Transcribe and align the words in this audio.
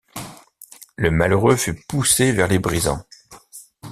Le 0.95 1.11
malheureux 1.11 1.55
fut 1.55 1.75
poussé 1.75 2.31
vers 2.31 2.47
les 2.47 2.57
brisants. 2.57 3.03